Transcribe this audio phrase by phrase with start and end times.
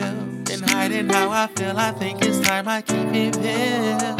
[0.00, 0.14] reveal.
[0.44, 4.16] Been hiding how I feel, I think it's time I keep it real.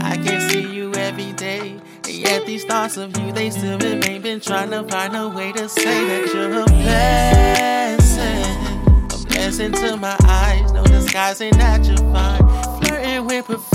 [0.00, 4.22] I can see you every day, and yet these thoughts of you, they still remain.
[4.22, 8.46] Been trying to find a way to say that you're a blessing.
[9.10, 12.40] A blessing to my eyes, no disguising that you're fine.
[12.80, 13.68] Flirting with perfection.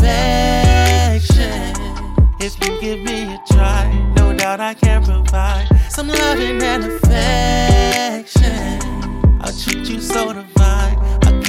[2.39, 8.79] If you give me a try, no doubt I can provide some loving and affection.
[9.41, 10.46] I'll treat you so divine,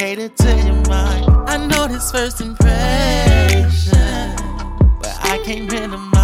[0.01, 1.27] I'll to your mind.
[1.49, 3.97] I know this first impression,
[5.01, 6.18] but I can't minimize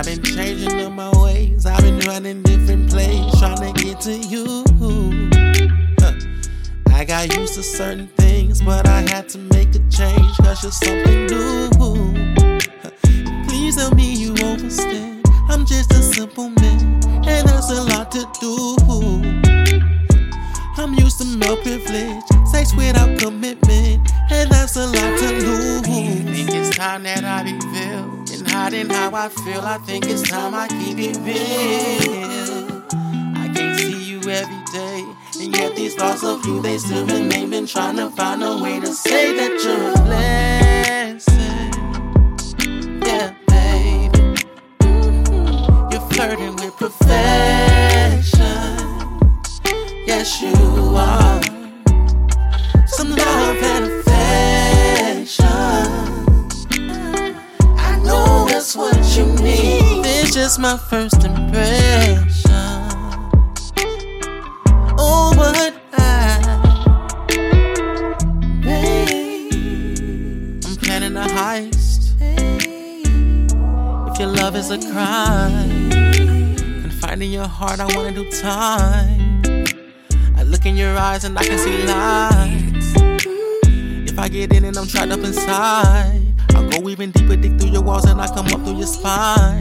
[0.00, 1.66] I've been changing up my ways.
[1.66, 4.64] I've been running different plays, trying to get to you.
[6.00, 6.14] Huh.
[6.88, 10.72] I got used to certain things, but I had to make a change, cause you're
[10.72, 11.68] something new.
[11.76, 12.90] Huh.
[13.46, 15.26] Please tell me you understand.
[15.50, 16.94] I'm just a simple man,
[17.28, 18.76] and there's a lot to do.
[20.78, 25.82] I'm used to no privilege, sex without commitment, and that's a lot to lose.
[25.86, 27.69] I think it's time that I reveal.
[28.52, 32.82] Hiding how I feel, I think it's time I keep it real.
[33.36, 35.04] I can't see you every day,
[35.40, 37.50] and yet these thoughts of you, they still remain.
[37.50, 41.72] Been trying to find a way to say that you're a blessing.
[43.02, 44.18] Yeah, baby.
[45.92, 47.10] You're flirting with perfection.
[50.06, 50.54] Yes, you
[50.96, 51.59] are.
[60.32, 62.46] Just my first impression.
[64.96, 66.38] Oh, but I,
[68.62, 69.52] babe,
[70.64, 72.14] I'm planning a heist.
[74.12, 75.90] If your love is a crime,
[76.82, 79.42] confiding your heart, I wanna do time.
[80.36, 82.94] I look in your eyes and I can see lies.
[84.08, 86.22] If I get in and I'm trapped up inside,
[86.54, 89.59] I'll go even deeper, dig through your walls and I come up through your spine.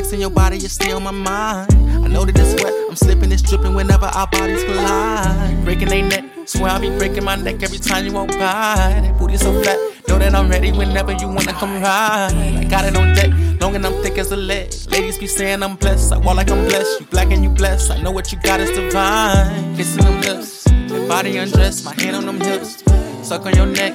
[0.00, 1.70] Sex in your body, you stay on my mind.
[2.04, 5.64] I know that it's wet, I'm slipping, it's dripping whenever our bodies collide.
[5.64, 8.76] Breaking they neck, swear I'll be breaking my neck every time you walk by.
[9.02, 9.78] That booty so flat,
[10.08, 12.32] know that I'm ready whenever you wanna come ride.
[12.32, 13.30] I got it on deck,
[13.60, 14.72] long and I'm thick as a leg.
[14.88, 17.00] Ladies be saying I'm blessed, I walk like I'm blessed.
[17.00, 19.76] You black and you blessed, I know what you got is divine.
[19.76, 22.82] Kissing them lips, your body undressed, my hand on them hips.
[23.22, 23.94] Suck on your neck,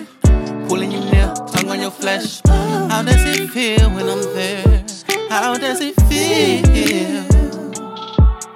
[0.68, 2.42] pulling you near, tongue on your flesh.
[2.46, 4.85] How does it feel when I'm there?
[5.30, 6.64] How does it feel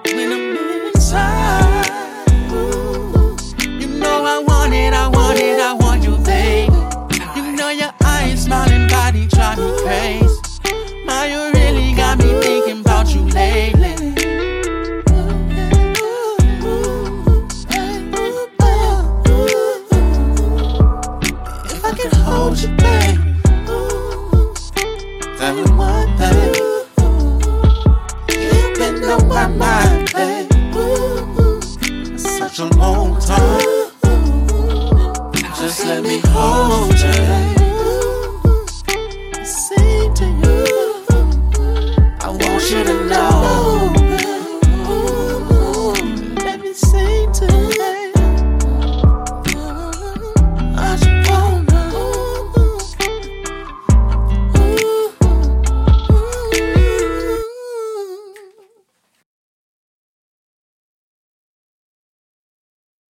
[0.06, 0.58] when I'm
[0.88, 1.86] inside?
[3.82, 6.72] You know I want it, I want it, I want you, babe.
[7.36, 10.40] You know your eyes, smiling body drive me crazy.
[11.30, 12.40] You really got me
[13.14, 13.94] you lately.
[21.66, 23.09] If I can hold you.
[32.60, 33.92] such a long time.
[35.60, 37.14] Just let me hold you.
[39.46, 40.66] Sing to you.
[42.20, 43.94] I want you to know.
[46.44, 47.69] Let me sing to you.